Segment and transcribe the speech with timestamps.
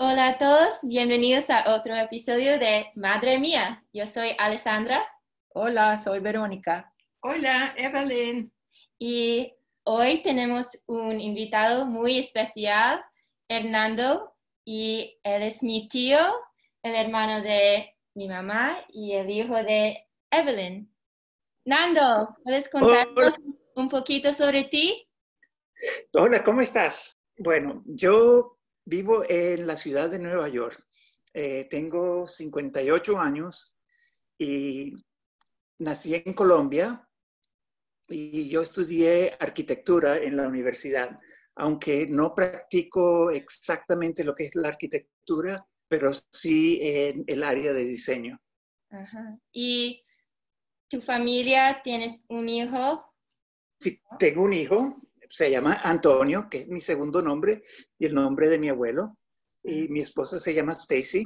[0.00, 3.84] Hola a todos, bienvenidos a otro episodio de Madre Mía.
[3.92, 5.04] Yo soy Alessandra.
[5.48, 6.94] Hola, soy Verónica.
[7.18, 8.52] Hola, Evelyn.
[8.96, 13.04] Y hoy tenemos un invitado muy especial,
[13.48, 16.20] Hernando, y él es mi tío,
[16.84, 20.94] el hermano de mi mamá y el hijo de Evelyn.
[21.64, 23.32] Nando, ¿puedes contarnos
[23.74, 25.08] un poquito sobre ti?
[26.12, 27.18] Hola, ¿cómo estás?
[27.36, 28.57] Bueno, yo
[28.88, 30.82] Vivo en la ciudad de Nueva York.
[31.34, 33.76] Eh, tengo 58 años
[34.38, 34.94] y
[35.78, 37.06] nací en Colombia
[38.08, 41.20] y yo estudié arquitectura en la universidad,
[41.56, 47.84] aunque no practico exactamente lo que es la arquitectura, pero sí en el área de
[47.84, 48.40] diseño.
[49.52, 50.02] ¿Y
[50.88, 53.04] tu familia tienes un hijo?
[53.78, 57.62] Sí, tengo un hijo, se llama Antonio, que es mi segundo nombre
[57.98, 59.18] y el nombre de mi abuelo.
[59.62, 61.24] Y mi esposa se llama Stacy.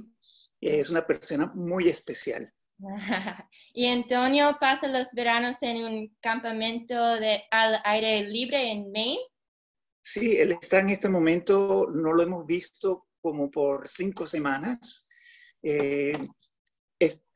[0.61, 2.53] Es una persona muy especial.
[3.75, 9.21] ¿Y Antonio pasa los veranos en un campamento de, al aire libre en Maine?
[10.03, 15.07] Sí, él está en este momento, no lo hemos visto como por cinco semanas.
[15.63, 16.19] Eh,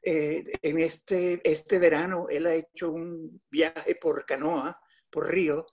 [0.09, 4.81] eh, en este, este verano él ha hecho un viaje por canoa,
[5.11, 5.67] por río,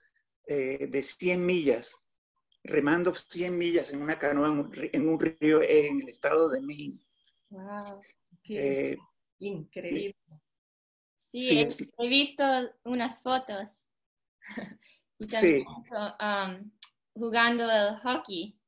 [0.46, 2.08] eh, de 100 millas,
[2.62, 6.98] remando 100 millas en una canoa en un, río en el estado de Maine.
[7.50, 8.00] ¡Wow!
[8.48, 8.96] Eh,
[9.38, 10.16] increíble.
[11.18, 11.66] Sí,
[11.98, 12.44] he, visto
[12.84, 13.66] unas fotos.
[15.28, 15.64] sí.
[16.20, 16.70] Um,
[17.14, 18.58] jugando el hockey.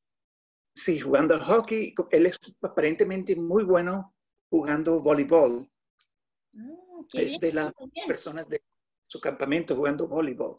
[0.75, 1.95] Sí, jugando al hockey.
[2.11, 4.15] Él es aparentemente muy bueno
[4.51, 5.71] jugando voleibol.
[6.57, 7.73] Ah, es de las
[8.07, 8.63] personas de
[9.07, 10.57] su campamento jugando voleibol.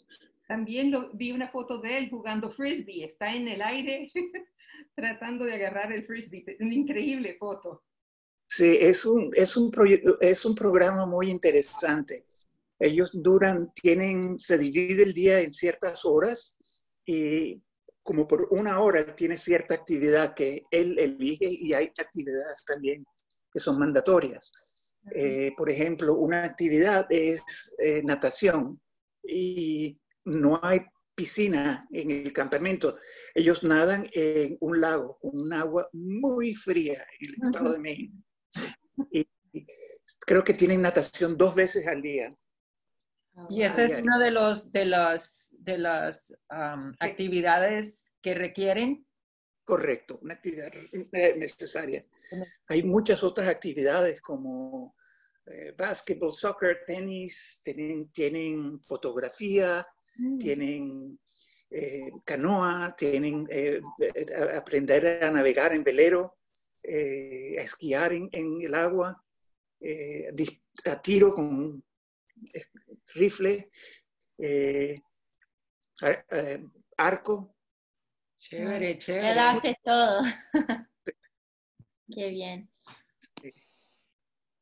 [0.48, 3.04] También lo, vi una foto de él jugando frisbee.
[3.04, 4.10] Está en el aire
[4.96, 6.58] tratando de agarrar el frisbee.
[6.60, 7.84] Una increíble foto.
[8.48, 9.72] Sí, es un, es un,
[10.22, 12.26] es un programa muy interesante.
[12.80, 16.58] Ellos duran, tienen, se divide el día en ciertas horas
[17.06, 17.62] y
[18.04, 23.06] como por una hora tiene cierta actividad que él elige y hay actividades también
[23.52, 24.50] que son mandatorias.
[25.14, 27.42] Eh, por ejemplo, una actividad es
[27.80, 28.80] eh, natación
[29.24, 30.82] y no hay
[31.16, 32.98] piscina en el campamento.
[33.34, 38.14] Ellos nadan en un lago con un agua muy fría en el estado de México.
[39.12, 39.28] Y,
[40.26, 42.36] creo que tienen natación dos veces al día.
[43.50, 46.34] Y esa es una de, los, de las, de las
[47.00, 49.06] actividades que requieren.
[49.64, 50.72] Correcto, una actividad
[51.12, 52.06] necesaria.
[52.68, 54.96] Hay muchas otras actividades como
[55.46, 60.38] eh, básquetbol, soccer, tenis, tienen, tienen fotografía, Mm.
[60.40, 61.20] tienen
[61.70, 63.82] eh, canoa, tienen eh,
[64.56, 66.38] aprender a navegar en velero,
[66.82, 69.22] eh, a esquiar en, el agua,
[70.86, 71.84] a tiro con
[73.14, 73.70] rifle,
[76.98, 77.56] arco.
[78.40, 79.32] Chévere, chévere.
[79.32, 80.22] Él hace todo.
[82.10, 82.70] Qué bien.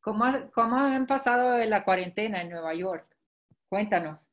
[0.02, 3.16] ¿Cómo, ¿Cómo han pasado la cuarentena en Nueva York?
[3.70, 4.28] Cuéntanos.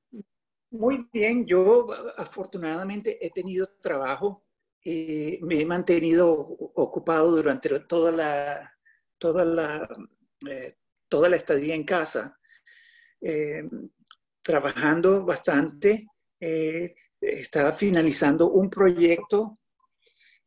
[0.72, 1.86] Muy bien, yo
[2.16, 4.42] afortunadamente he tenido trabajo,
[4.82, 8.72] y me he mantenido ocupado durante toda la,
[9.18, 9.88] toda la,
[10.48, 10.76] eh,
[11.08, 12.38] toda la estadía en casa,
[13.20, 13.68] eh,
[14.40, 16.06] trabajando bastante.
[16.40, 19.58] Eh, estaba finalizando un proyecto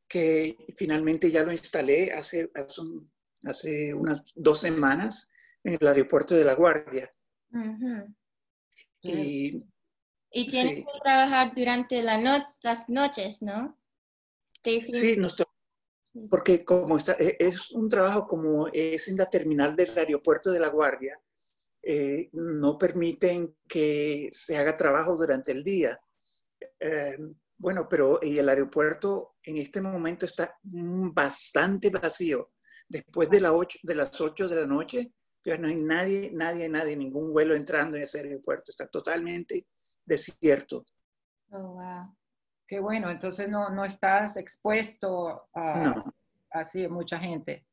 [0.08, 2.52] que finalmente ya lo instalé hace,
[3.44, 5.32] hace, unas dos semanas
[5.64, 7.14] en el aeropuerto de La Guardia.
[9.02, 9.64] Y
[10.32, 13.78] tienes que trabajar durante la las noches, ¿no?
[14.64, 15.36] Sí, nos
[16.30, 20.60] porque como está, e, es un trabajo como es en la terminal del aeropuerto de
[20.60, 21.20] La Guardia,
[21.84, 26.00] eh, no permiten que se haga trabajo durante el día.
[26.80, 27.18] Eh,
[27.58, 32.52] bueno, pero y el aeropuerto en este momento está bastante vacío.
[32.88, 35.12] Después de, la ocho, de las 8 de la noche,
[35.44, 38.72] ya no hay nadie, nadie, nadie, ningún vuelo entrando en ese aeropuerto.
[38.72, 39.68] Está totalmente
[40.06, 40.86] desierto.
[41.52, 42.16] Oh, wow.
[42.68, 46.04] Qué bueno, entonces no, no estás expuesto a
[46.52, 47.66] así mucha gente.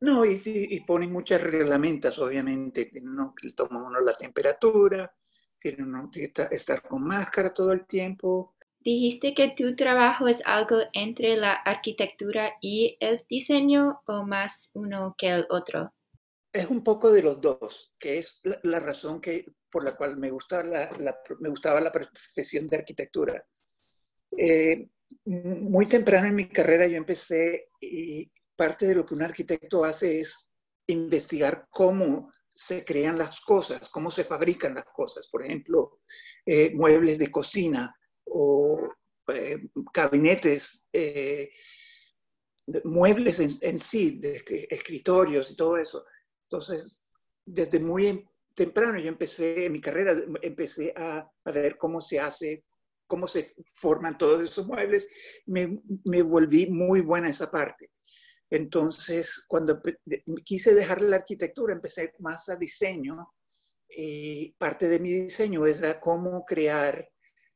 [0.00, 2.90] No, y, y, ponen muchas reglamentas, obviamente.
[3.02, 5.12] No, toman uno la temperatura,
[5.58, 8.54] tienen uno que estar con máscara todo el tiempo.
[8.78, 15.14] Dijiste que tu trabajo es algo entre la arquitectura y el diseño o más uno
[15.18, 15.92] que el otro.
[16.52, 20.30] Es un poco de los dos, que es la, razón que, por la cual me,
[20.30, 20.90] gusta la,
[21.38, 23.44] me gustaba la profesión de arquitectura.
[24.36, 24.88] Eh,
[25.24, 30.20] muy temprano en mi carrera yo empecé y parte de lo que un arquitecto hace
[30.20, 30.48] es
[30.86, 35.28] investigar cómo se crean las cosas, cómo se fabrican las cosas.
[35.28, 36.00] Por ejemplo,
[36.44, 37.94] eh, muebles de cocina
[38.24, 38.78] o
[39.32, 39.58] eh,
[39.94, 40.86] gabinetes,
[42.84, 44.20] muebles en, sí,
[44.68, 46.04] escritorios y todo eso.
[46.44, 47.04] Entonces,
[47.46, 48.24] desde muy
[48.54, 52.64] temprano yo empecé, en mi carrera, empecé a, a ver cómo se hace
[53.06, 55.08] cómo se forman todos esos muebles,
[55.46, 57.90] me, me volví muy buena esa parte.
[58.50, 59.82] Entonces, cuando
[60.44, 63.32] quise dejar la arquitectura, empecé más a diseño.
[63.88, 67.08] Y parte de mi diseño es cómo crear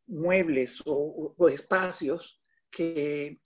[0.06, 3.40] muebles o, espacios que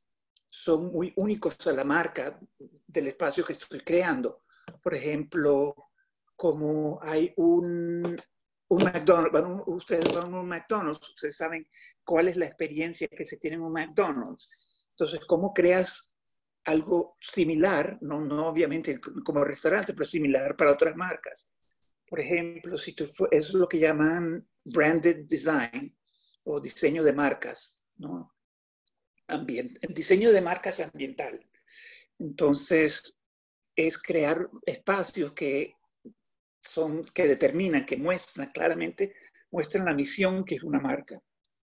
[0.49, 2.41] son muy únicos a la marca
[2.87, 4.45] del espacio que estoy creando.
[4.83, 5.75] Por ejemplo,
[6.39, 8.17] como hay un,
[8.69, 11.67] un McDonald's, ustedes van a un McDonald's, ustedes saben
[12.05, 14.87] cuál es la experiencia que se tiene en un McDonald's.
[14.91, 16.15] Entonces, ¿cómo creas
[16.65, 21.51] algo similar, no, no obviamente como restaurante, pero similar para otras marcas?
[22.07, 25.99] Por ejemplo, si tú, es lo que llaman branded design
[26.45, 28.33] o diseño de marcas, ¿no?
[29.27, 31.45] Ambient, diseño de marcas ambiental.
[32.21, 33.19] Entonces,
[33.75, 35.78] es crear espacios que
[36.69, 39.15] son, que determinan, que muestran claramente,
[39.51, 41.21] muestran la misión que es una marca.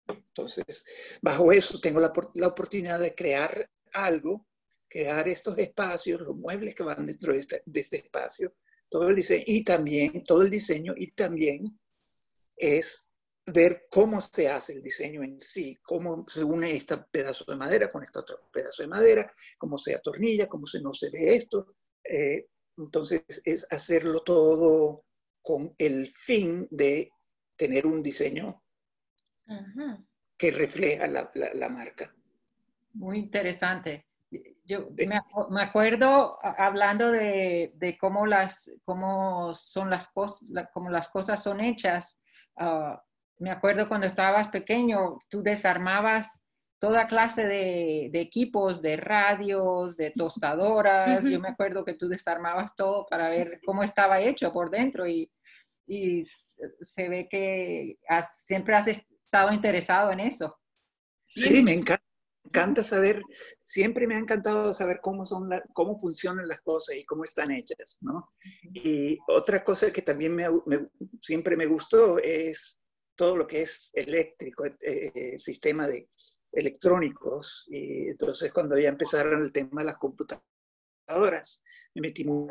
[0.09, 0.85] Entonces,
[1.23, 4.47] bajo eso tengo la, la oportunidad de crear algo,
[4.89, 8.55] crear estos espacios, los muebles que van dentro de este, de este espacio,
[8.89, 11.79] todo el diseño y también todo el diseño y también
[12.57, 13.11] es
[13.47, 17.89] ver cómo se hace el diseño en sí, cómo se une este pedazo de madera
[17.89, 21.75] con este otro pedazo de madera, cómo se atornilla, cómo se no se ve esto,
[22.05, 22.47] eh,
[22.85, 25.05] entonces, es hacerlo todo
[25.43, 27.11] con el fin de
[27.57, 28.63] tener un diseño
[30.39, 32.15] que refleja la, marca.
[32.93, 34.07] Muy interesante.
[34.65, 34.89] Yo
[35.51, 42.21] me, acuerdo hablando de, cómo, las, cómo, son las cosas, cómo las cosas son hechas.
[42.57, 43.03] Ah,
[43.39, 46.41] me acuerdo cuando estabas pequeño, tú desarmabas
[46.81, 51.25] toda clase de, equipos, de radios, de tostadoras.
[51.25, 55.31] Yo me acuerdo que tú desarmabas todo para ver cómo estaba hecho por dentro y,
[56.25, 57.99] se ve que
[58.33, 60.57] siempre has estado interesado en eso.
[61.27, 63.23] Sí, me encanta, saber,
[63.65, 67.99] siempre me ha encantado saber cómo, son cómo funcionan las cosas y cómo están hechas,
[68.01, 68.31] ¿no?
[68.63, 70.47] Y otra cosa que también me,
[71.21, 72.79] siempre me gustó es
[73.17, 76.09] todo lo que es eléctrico, el eh, sistema de
[76.53, 77.67] electrónicos.
[77.69, 81.63] Y entonces cuando ya empezaron el tema de las computadoras,
[81.95, 82.49] me metí muy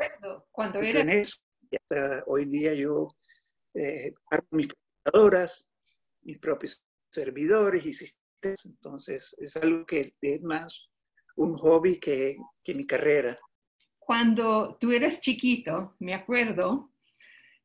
[0.50, 1.00] cuando era...
[1.00, 1.38] en eso.
[1.70, 3.08] Y hasta hoy día yo
[3.74, 5.68] eh, hago mis computadoras,
[6.22, 8.64] mis propios servidores y sistemas.
[8.64, 10.88] Entonces es algo que es más
[11.36, 13.38] un hobby que, que mi carrera.
[13.98, 16.90] Cuando tú eras chiquito, me acuerdo,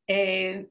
[0.06, 0.68] eh,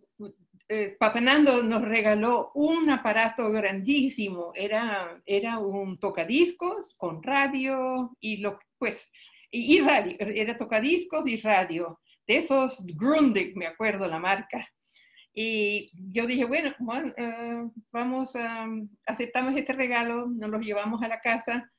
[0.67, 8.59] eh, Fernando nos regaló un aparato grandísimo, era, era un tocadiscos con radio y lo,
[8.77, 9.11] pues,
[9.51, 14.67] y, radio, era tocadiscos y radio, de esos Grundig, me acuerdo la marca.
[15.33, 16.73] Y yo dije, bueno,
[17.17, 18.65] eh, vamos a,
[19.05, 21.69] aceptamos este regalo, nos lo llevamos a la casa.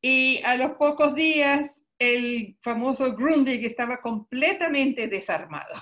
[0.00, 5.74] Y a los pocos días, el famoso Grundig estaba completamente desarmado.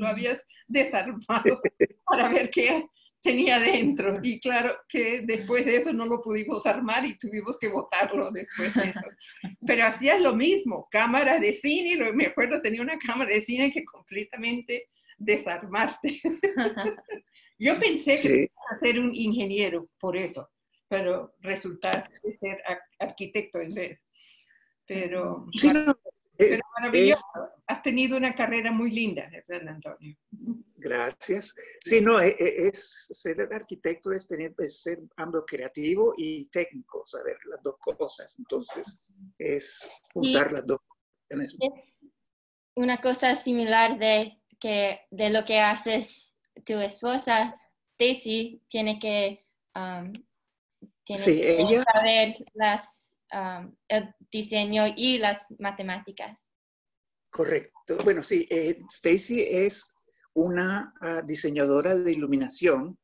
[0.00, 1.60] Lo habías desarmado
[2.04, 2.86] para ver qué
[3.22, 4.18] tenía dentro.
[4.22, 8.74] Y claro que después de eso no lo pudimos armar y tuvimos que botarlo después
[8.74, 9.10] de eso.
[9.66, 13.84] Pero hacías lo mismo, cámara de cine, me acuerdo tenía una cámara de cine que
[13.84, 14.88] completamente
[15.18, 16.18] desarmaste.
[17.58, 20.48] Yo pensé que iba a ser un ingeniero por eso,
[20.88, 22.62] pero resultar ser
[22.98, 24.00] arquitecto en vez.
[24.86, 25.94] Pero, sí, no,
[26.48, 27.24] pero maravilloso.
[27.66, 30.16] Has tenido una carrera muy linda, Fernando Antonio.
[30.76, 31.54] Gracias.
[31.84, 37.04] Sí, no, e, e, es, ser arquitecto es, tener, es ser ambos creativo y técnico,
[37.06, 38.34] saber las dos cosas.
[38.38, 39.06] Entonces,
[39.38, 40.80] es juntar las dos.
[41.28, 42.08] Es
[42.74, 47.54] una cosa similar de, que, de lo que haces tu esposa,
[47.98, 49.44] Daisy, tiene que,
[49.74, 50.12] um,
[51.16, 53.09] saber las,
[53.88, 56.36] el diseño y las matemáticas.
[57.30, 57.96] Correcto.
[58.02, 59.94] Bueno, sí, eh, Stacy es
[60.34, 62.98] una ah, diseñadora de iluminación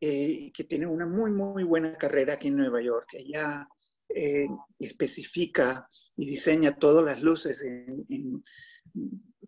[0.00, 3.08] eh, que tiene una muy, muy buena carrera aquí en Nueva York.
[3.12, 3.68] Ella
[4.08, 4.48] eh,
[4.80, 8.42] especifica y diseña todas las luces en,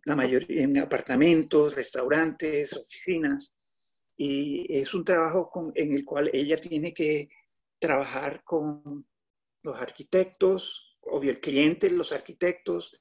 [0.04, 3.56] la mayoría, en apartamentos, restaurantes, oficinas.
[4.16, 7.28] Y es un trabajo en el cual ella tiene que
[7.80, 9.04] trabajar con
[9.64, 13.00] los arquitectos, obvio el cliente, los arquitectos,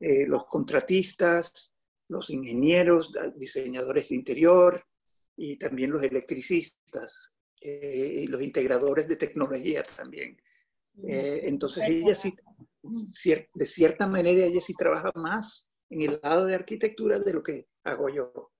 [0.00, 1.74] eh, los contratistas,
[2.08, 4.86] los ingenieros, diseñadores de interior
[5.36, 10.40] y también los electricistas eh, y los integradores de tecnología también.
[11.06, 12.34] Eh, entonces ella sí,
[12.82, 17.66] de cierta manera, ella sí trabaja más en el lado de arquitectura de lo que
[17.82, 18.52] hago yo.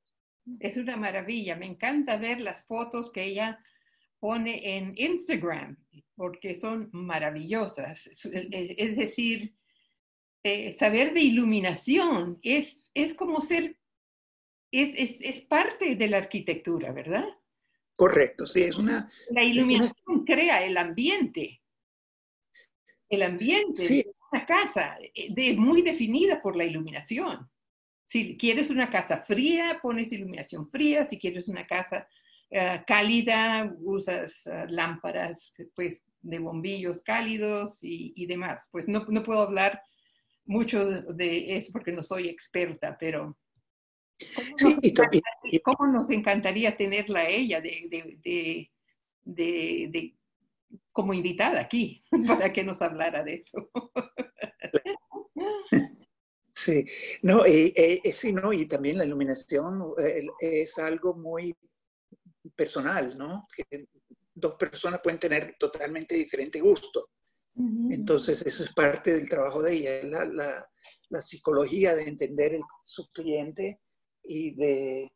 [0.59, 3.59] Es una maravilla, me encanta ver las fotos que ella
[4.19, 5.77] pone en Instagram,
[6.17, 8.07] porque son maravillosas.
[8.07, 9.55] Es, decir,
[10.43, 13.79] eh, saber de iluminación es, es como ser,
[14.73, 17.27] es, es, parte de la arquitectura, ¿verdad?
[17.95, 19.09] Correcto, sí, es una...
[19.31, 21.63] La iluminación crea el ambiente.
[23.09, 27.49] El ambiente de una casa es eh, muy definida por la iluminación.
[28.03, 31.09] Si quieres una casa fría, pones iluminación fría.
[31.09, 32.09] Si quieres una casa
[32.51, 38.69] eh, cálida, usas lámparas pues, de bombillos cálidos y, demás.
[38.71, 39.83] Pues no, no, puedo hablar
[40.45, 43.37] mucho de eso porque no soy experta, pero
[45.63, 48.71] ¿cómo, nos, encantaría, tenerla a ella de,
[49.25, 50.15] de,
[50.93, 53.71] como invitada aquí para que nos hablara de eso?
[56.59, 56.87] Sí,
[57.21, 61.55] no, eh, eh, sí, no, y también la iluminación eh, es algo muy
[62.55, 63.47] personal, ¿no?
[63.55, 63.87] Que
[64.35, 67.11] dos personas pueden tener totalmente diferente gusto.
[67.91, 70.69] Entonces, eso es parte del trabajo de ella, la, la,
[71.09, 73.81] la psicología de entender el, su cliente
[74.23, 75.11] y de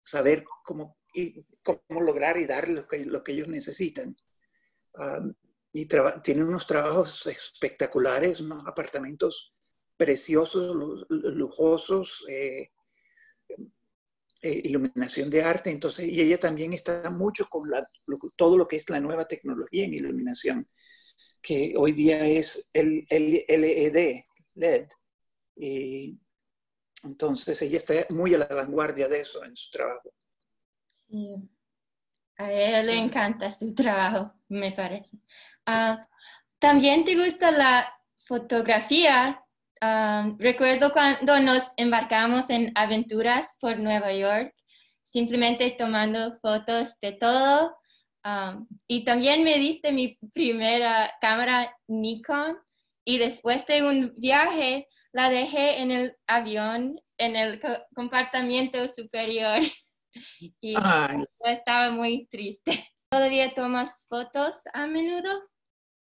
[0.00, 4.16] saber cómo, y cómo lograr y dar lo que, lo que ellos necesitan.
[5.72, 5.86] y
[6.22, 9.52] tiene unos trabajos espectaculares, unos apartamentos
[9.96, 12.70] preciosos, lujosos, eh,
[14.42, 17.86] eh, iluminación de arte, entonces, y ella también está mucho con la,
[18.36, 20.68] todo lo que es la nueva tecnología en iluminación
[21.42, 24.88] que hoy día es el, LED, LED.
[25.56, 26.18] Y
[27.04, 30.12] entonces ella está muy a la vanguardia de eso en su trabajo.
[31.08, 31.36] Sí.
[32.36, 35.18] A ella le encanta su trabajo, me parece.
[35.66, 36.08] Ah,
[36.58, 37.86] ¿También te gusta la
[38.26, 39.44] fotografía?
[39.80, 44.54] Ah, recuerdo cuando nos embarcamos en aventuras por Nueva York,
[45.04, 47.74] simplemente tomando fotos de todo
[48.86, 52.58] y también me diste mi primera cámara Nikon
[53.04, 57.60] y después de un viaje la dejé en el avión, en el
[57.94, 59.60] compartimiento superior
[60.60, 60.74] y
[61.44, 62.86] estaba muy triste.
[63.10, 65.42] ¿Todavía tomas fotos a menudo?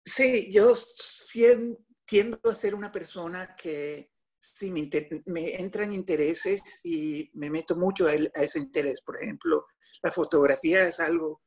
[0.04, 0.74] Sí, yo
[2.10, 4.90] tiendo a ser una persona que sí me,
[5.26, 9.00] me entran intereses y me meto mucho a, ese interés.
[9.00, 9.66] Por ejemplo,
[10.02, 11.42] la fotografía es algo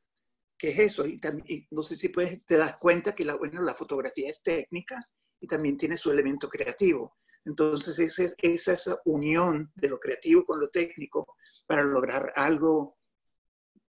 [0.56, 1.04] que es eso.
[1.04, 4.42] Y, también, no sé si puedes, te das cuenta que la, bueno, la fotografía es
[4.42, 5.06] técnica
[5.38, 7.18] y también tiene su elemento creativo.
[7.44, 12.96] Entonces, esa es esa unión de lo creativo con lo técnico para lograr algo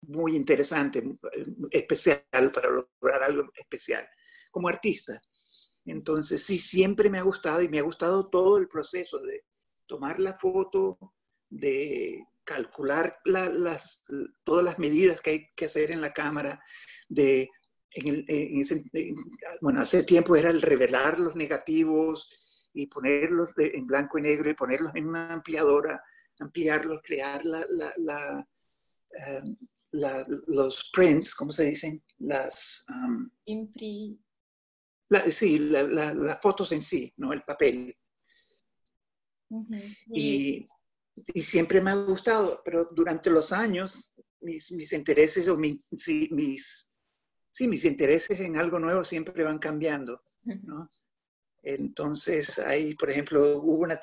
[0.02, 1.04] muy interesante,
[1.72, 4.08] especial, para lograr algo especial
[4.52, 5.20] como artista.
[5.86, 9.44] Entonces, sí, siempre me ha gustado y me ha gustado todo el proceso de
[9.88, 11.14] tomar la foto,
[11.50, 14.04] de calcular las,
[14.44, 16.62] todas las medidas que hay que hacer en la cámara,
[17.08, 17.50] de,
[19.62, 22.28] bueno, hace tiempo era el revelar los negativos
[22.74, 26.04] y ponerlos en blanco y negro y ponerlos en una ampliadora,
[26.40, 28.48] ampliarlos, crear la,
[29.12, 29.56] em,
[29.92, 32.04] los prints, ¿cómo se dicen?
[32.20, 32.86] Las...
[32.90, 33.30] Um,
[35.32, 37.34] sí, las fotos en sí, ¿no?
[37.34, 37.96] El papel.
[40.14, 40.68] Y
[41.34, 44.12] y siempre me ha gustado, pero durante los años
[44.42, 46.30] mis, mis intereses o mis, sí,
[47.68, 50.90] mis intereses en algo nuevo siempre van cambiando, ¿no?
[51.62, 54.00] Entonces, ahí, por ejemplo, hubo una,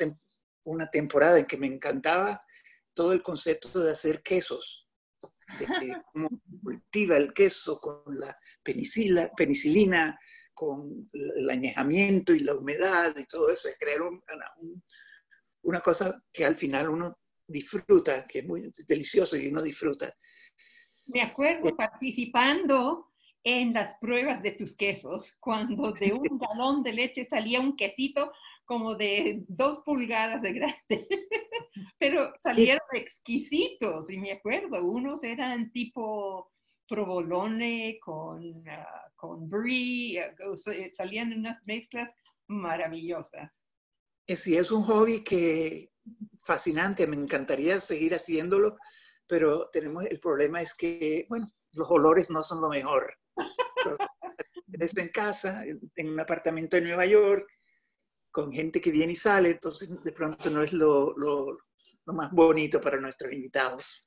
[0.65, 2.43] una temporada en que me encantaba
[2.93, 4.87] todo el concepto de hacer quesos,
[5.59, 5.67] de
[6.13, 6.29] cómo
[6.63, 10.19] cultiva el queso con la penicilina,
[10.57, 14.01] con el añejamiento y la humedad y todo eso, es crear
[15.63, 20.15] una cosa que al final uno disfruta, que es muy delicioso y uno disfruta.
[21.09, 23.13] Me acuerdo participando
[23.45, 28.33] en las pruebas de tus quesos, cuando de un galón de leche salía un quesito
[28.65, 31.09] como de dos pulgadas de grande,
[31.99, 36.51] pero salieron exquisitos, y me acuerdo, unos eran tipo
[36.89, 40.57] provolone con, uh, con brie, uh,
[40.95, 42.11] salían unas mezclas
[42.49, 43.51] maravillosas.
[44.27, 45.91] Sí, es un hobby que
[46.45, 48.77] fascinante, me encantaría seguir haciéndolo,
[49.27, 53.15] pero tenemos el problema es que, bueno, los olores no son lo mejor.
[54.73, 57.49] Eso en casa, en un apartamento en Nueva York,
[58.31, 61.57] con gente que viene y sale, entonces de pronto no es lo, lo,
[62.05, 64.03] lo más bonito para nuestros invitados.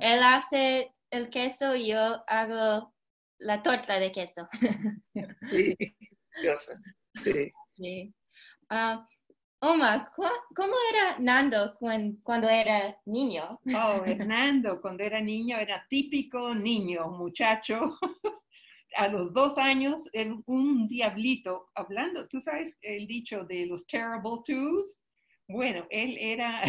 [0.00, 2.94] Él hace el queso y yo hago
[3.38, 4.48] la torta de queso.
[5.50, 5.76] Sí,
[7.22, 7.52] sí.
[7.76, 8.14] sí.
[8.68, 8.98] Uh,
[9.60, 10.10] Oma,
[10.54, 13.58] ¿cómo era Nando cuando era niño?
[13.74, 17.98] Oh, Hernando, cuando era niño era típico niño, muchacho.
[18.96, 24.42] A los dos años, era un diablito, hablando, tú sabes el dicho de los terrible
[24.44, 25.00] twos.
[25.48, 26.62] Bueno, él era,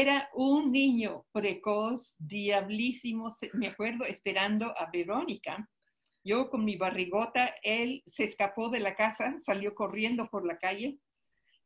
[0.00, 5.68] era un niño precoz, diablísimo, me acuerdo, esperando a Verónica.
[6.22, 11.00] Yo con mi barrigota, él se escapó de la casa, salió corriendo por la calle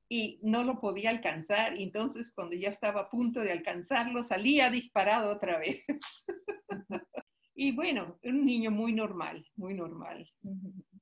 [0.08, 1.76] y no lo podía alcanzar.
[1.76, 5.84] Entonces, cuando ya estaba a punto de alcanzarlo, salía disparado otra vez.
[7.54, 10.26] y bueno, un niño muy normal, muy normal.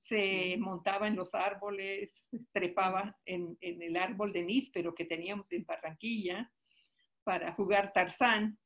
[0.01, 2.11] Se montaba en los árboles,
[2.51, 6.51] trepaba en, el árbol de níspero que teníamos en Barranquilla
[7.25, 8.59] para jugar tarzán.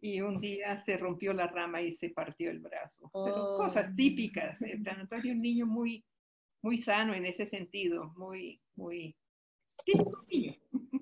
[0.00, 3.08] Y un día se rompió la rama y se partió el brazo.
[3.12, 3.94] Pero cosas oh.
[3.94, 4.60] típicas.
[4.62, 6.04] El Antonio, un niño muy,
[6.62, 9.16] muy sano en ese sentido, muy, muy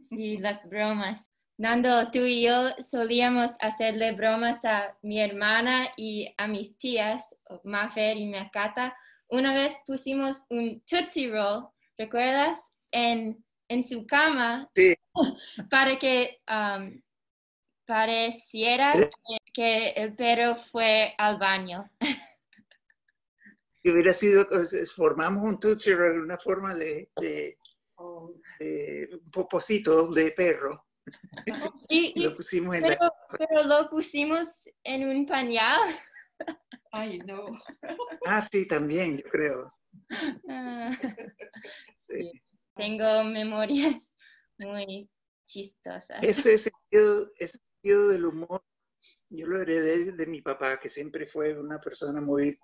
[0.08, 1.30] Sí, las bromas.
[1.58, 7.34] Nando, tú y yo solíamos hacerle bromas a mi hermana y a mis tías,
[7.64, 8.96] Mafer y Makata.
[9.28, 12.58] Una vez pusimos un Tootsie Roll, ¿recuerdas?
[12.92, 14.70] En, en su cama
[15.70, 17.00] para que um,
[17.86, 18.92] pareciera
[19.54, 21.90] que, el perro fue al baño.
[23.82, 24.46] Que hubiera sido,
[24.94, 27.10] formamos un Tootsie una forma de
[27.98, 30.86] un poposito de perro.
[31.88, 34.48] Y, lo pusimos en pero, pero lo pusimos
[34.84, 35.80] en un pañal.
[36.92, 37.46] Ay, no.
[38.26, 39.70] Ah, sí, también, yo creo.
[40.48, 40.90] Ah.
[42.02, 42.32] sí.
[42.74, 44.14] Tengo memorias
[44.66, 45.10] muy
[45.46, 46.18] chistosas.
[46.22, 48.62] Ese sentido, ese sentido del humor,
[49.28, 52.58] yo lo heredé de mi papá, que siempre fue una persona muy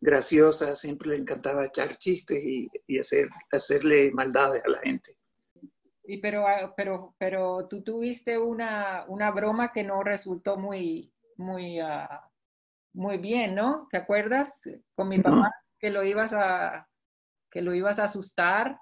[0.00, 5.16] graciosa, siempre le encantaba echar chistes y, y hacer, hacerle maldades a la gente.
[6.04, 11.80] Y pero, ah, pero, pero tú tuviste una, una broma que no resultó muy, muy,
[11.80, 12.08] uh,
[12.94, 13.86] muy bien, ¿no?
[13.90, 14.62] ¿Te acuerdas?
[14.94, 16.88] Con mi papá que lo ibas a,
[17.50, 18.78] que lo ibas a asustar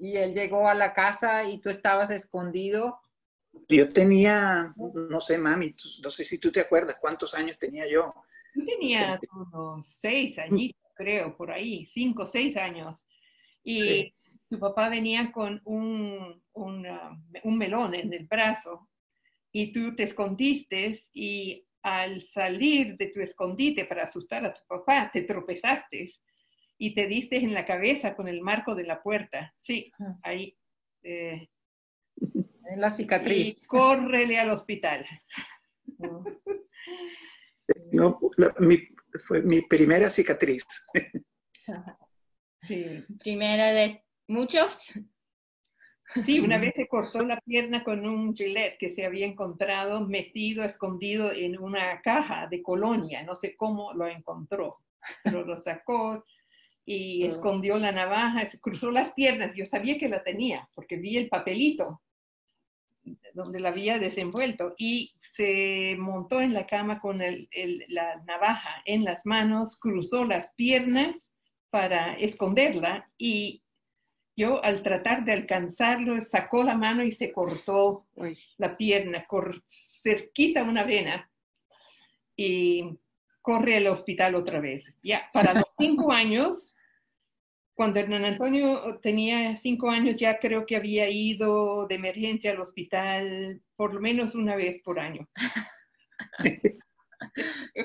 [0.00, 3.00] y él llegó a la casa y tú estabas escondido.
[3.68, 8.14] Yo tenía, no sé, mami, no sé si tú te acuerdas cuántos años tenía yo.
[8.54, 13.06] Yo tenía unos seis añitos, creo, por ahí, cinco, seis años.
[13.64, 14.14] Y
[14.48, 18.88] tu papá venía con un, un melón en el brazo
[19.52, 25.08] y tú te escondiste y al salir de tu escondite para asustar a tu papá,
[25.12, 26.12] te tropezaste
[26.78, 29.54] y te diste en la cabeza con el marco de la puerta.
[29.58, 29.90] Sí,
[30.22, 30.56] ahí.
[31.02, 31.48] Eh,
[32.68, 33.62] en la cicatriz.
[33.62, 35.06] Y córrele al hospital.
[37.92, 38.18] No,
[38.58, 38.78] mi,
[39.26, 40.64] fue mi primera cicatriz.
[42.62, 43.04] Sí.
[43.20, 44.92] Primera de ¿Muchos?
[46.24, 50.64] Sí, una vez se cortó la pierna con un gilet que se había encontrado metido,
[50.64, 53.22] escondido en una caja de colonia.
[53.22, 54.78] No sé cómo lo encontró,
[55.22, 56.24] pero lo sacó
[56.86, 57.28] y oh.
[57.28, 59.54] escondió la navaja, se cruzó las piernas.
[59.54, 62.00] Yo sabía que la tenía porque vi el papelito
[63.34, 69.26] donde la había desenvuelto y se montó en la cama con la navaja en las
[69.26, 71.32] manos, cruzó las piernas
[71.70, 73.62] para esconderla y
[74.36, 78.06] yo al tratar de alcanzarlo, sacó la mano y se cortó
[78.58, 79.26] la pierna,
[79.66, 81.30] cerquita una vena.
[82.36, 82.98] Y
[83.40, 84.94] corre al hospital otra vez.
[85.02, 86.75] Ya, para los cinco años,
[87.76, 93.60] cuando Hernán Antonio tenía cinco años, ya creo que había ido de emergencia al hospital
[93.76, 95.28] por lo menos una vez por año.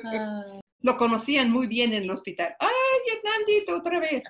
[0.04, 0.44] Ah,
[0.80, 2.56] Lo conocían muy bien en el hospital.
[2.58, 2.72] ¡Ay,
[3.18, 4.24] Hernandito, otra vez!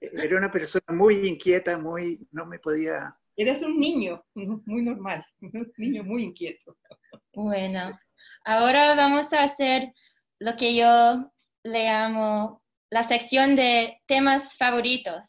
[0.00, 3.14] Era una persona muy inquieta, muy, no me podía...
[3.36, 6.76] Eres un niño, muy normal, un niño muy inquieto.
[7.34, 7.98] Bueno,
[8.44, 9.92] ahora vamos a hacer
[10.38, 11.30] lo que yo
[11.62, 12.61] le llamo
[12.92, 15.22] la sección de temas favoritos.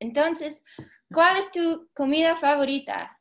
[0.00, 0.62] Entonces,
[1.12, 3.20] ¿cuál es tu comida favorita?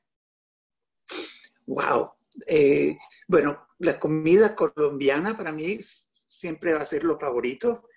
[1.66, 2.14] Wow.
[2.48, 5.80] Eh, bueno, la comida colombiana para mí
[6.28, 7.90] siempre va a ser lo favorito.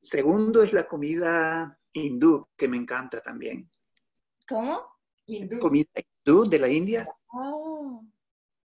[0.00, 3.68] Segundo es la comida hindú, que me encanta también.
[4.48, 4.80] ¿Cómo?
[5.26, 5.58] Hindú.
[5.58, 7.04] Comida hindú de la India.
[7.32, 8.04] Oh,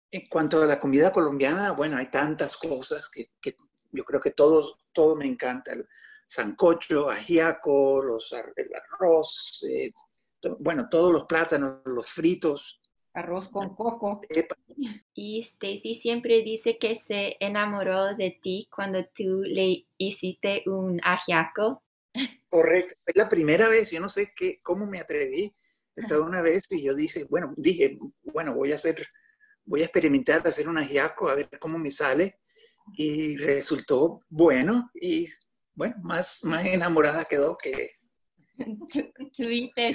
[0.09, 3.53] En cuanto a la comida colombiana, bueno, hay tantas cosas que, que
[3.91, 5.73] yo creo que todos, todo me encanta.
[6.27, 9.91] Sancocho, ajiaco, los, el arroz, eh,
[10.39, 12.79] to- bueno, todos los plátanos, los fritos.
[13.13, 14.21] Arroz con coco.
[14.29, 14.55] epa.
[15.13, 21.83] Y Stacy siempre dice que se enamoró de ti cuando tú le hiciste un ajiaco.
[22.49, 22.95] Correcto.
[23.05, 25.53] Es la primera vez, yo no sé qué, cómo me atreví.
[25.95, 29.05] Estaba una vez y yo dije, bueno, dije, bueno, voy a hacer,
[29.63, 32.39] voy a experimentar hacer un ajiaco a ver cómo me sale.
[32.95, 35.27] Y resultó bueno y
[35.75, 37.91] bueno, más, más enamorada quedó que
[38.91, 39.91] Tu- Tuviste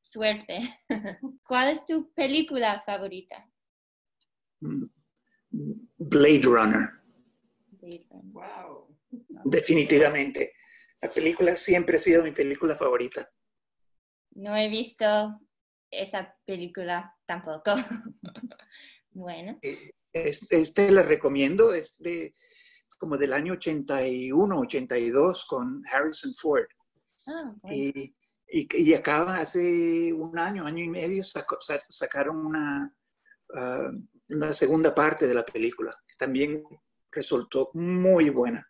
[0.00, 0.80] suerte.
[1.46, 3.48] ¿Cuál es tu película favorita?
[4.60, 4.84] mm,
[5.98, 6.88] Blade Runner,
[8.32, 8.96] Wow.
[9.44, 10.52] definitivamente.
[11.00, 13.28] La película siempre ha sido mi película favorita.
[14.32, 15.40] No he visto
[15.90, 17.74] esa película tampoco.
[19.12, 19.58] Bueno,
[20.12, 22.32] Es- Este la recomiendo, es de
[23.00, 26.66] como del año 81, 82 con Harrison Ford.
[27.26, 27.76] ah, bueno.
[27.76, 28.14] Y,
[28.52, 32.94] y, y acá hace un año, año y medio, sacó- sa- sacaron una,
[33.56, 33.90] ah,
[34.34, 35.96] una segunda parte de la película.
[36.18, 36.62] También
[37.10, 38.64] resultó muy buena.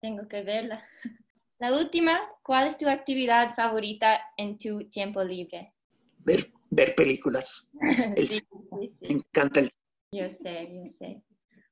[0.00, 0.82] tengo que verla.
[1.58, 5.72] La última, ¿cuál es tu actividad favorita en tu tiempo libre?
[6.18, 7.70] Ver, ver películas.
[8.16, 8.62] El Sí, cine.
[8.80, 9.14] sí, Me sí.
[9.14, 9.70] encanta el
[10.12, 11.22] Yo sé, yo sé.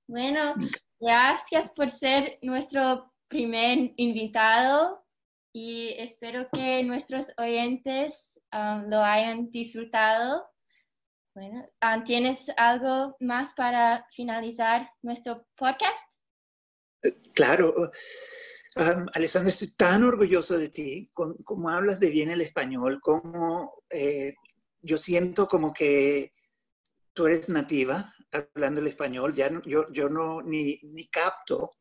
[0.07, 0.55] Bueno,
[1.05, 5.05] gracias por ser nuestro primer invitado
[5.53, 10.47] y espero que nuestros oyentes um, lo hayan disfrutado.
[11.35, 16.09] Bueno, um, ¿tienes algo más para finalizar nuestro podcast?
[17.35, 17.93] Claro.
[18.77, 24.35] Am, Alessandra, estoy tan orgulloso de ti, como hablas de bien el español, como eh,
[24.81, 26.33] yo siento como que
[27.13, 31.73] tú eres nativa hablando el español, ya no- yo, yo no ni, ni capto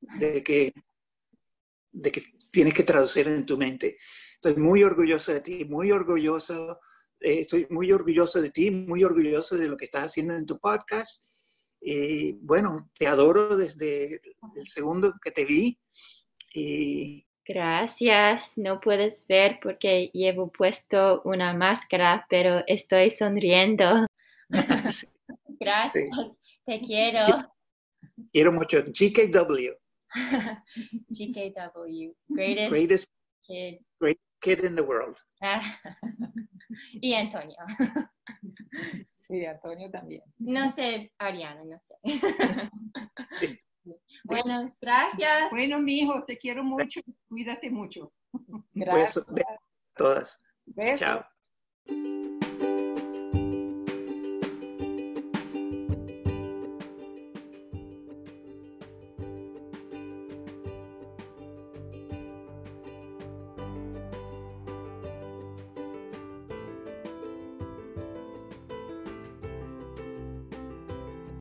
[0.00, 0.72] de que,
[1.92, 3.96] de que tienes que traducir en tu mente.
[4.34, 6.80] Estoy muy orgulloso de ti, muy orgulloso,
[7.20, 10.58] eh, estoy muy orgulloso de ti, muy orgulloso de lo que estás haciendo en tu
[10.58, 11.24] podcast.
[11.80, 14.20] Y bueno, te adoro desde
[14.56, 15.78] el segundo que te vi.
[16.54, 18.52] Y Gracias.
[18.56, 24.06] No puedes ver porque llevo puesto una máscara, pero estoy sonriendo.
[24.90, 25.06] sí,
[25.64, 26.08] Gracias.
[26.66, 27.20] Te quiero.
[28.32, 28.78] quiero mucho.
[28.84, 29.72] GKW,
[31.08, 33.10] GKW, greatest greatest
[33.46, 33.78] kid.
[34.00, 35.16] great kid in the world.
[37.02, 37.56] Y Antonio.
[39.18, 40.22] Sí, Antonio también.
[40.38, 42.70] No sé, Ariana, no sé.
[44.24, 45.48] Bueno, gracias.
[45.50, 47.00] Bueno, mi hijo, te quiero mucho.
[47.28, 48.12] Cuídate mucho.
[48.74, 49.24] Gracias.
[49.32, 49.44] be-
[49.96, 50.42] todas.
[50.66, 51.00] Besos.
[51.00, 52.61] Chao.